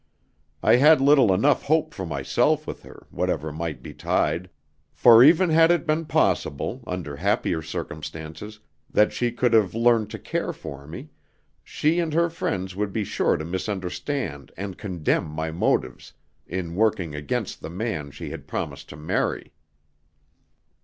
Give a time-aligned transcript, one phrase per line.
[0.63, 4.49] I had little enough hope for myself with her, whatever might betide,
[4.95, 8.59] for even had it been possible, under happier circumstances,
[8.89, 11.09] that she could have learned to care for me,
[11.63, 16.13] she and her friends would be sure to misunderstand and condemn my motives
[16.47, 19.53] in working against the man she had promised to marry.